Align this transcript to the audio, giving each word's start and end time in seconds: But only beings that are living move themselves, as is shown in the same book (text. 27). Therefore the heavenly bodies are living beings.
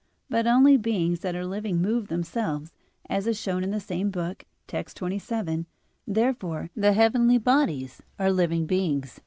But 0.31 0.47
only 0.47 0.77
beings 0.77 1.19
that 1.19 1.35
are 1.35 1.45
living 1.45 1.79
move 1.79 2.07
themselves, 2.07 2.73
as 3.07 3.27
is 3.27 3.39
shown 3.39 3.63
in 3.63 3.69
the 3.69 3.79
same 3.79 4.09
book 4.09 4.45
(text. 4.65 4.97
27). 4.97 5.67
Therefore 6.07 6.71
the 6.75 6.93
heavenly 6.93 7.37
bodies 7.37 8.01
are 8.17 8.31
living 8.31 8.65
beings. 8.65 9.19